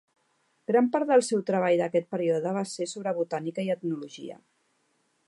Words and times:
Gran 0.71 0.87
part 0.95 1.11
del 1.11 1.23
seu 1.27 1.43
treball 1.49 1.83
d'aquest 1.83 2.09
període 2.15 2.53
va 2.57 2.63
ser 2.71 2.87
sobre 2.95 3.13
botànica 3.21 3.67
i 3.69 3.73
etnologia. 3.75 4.43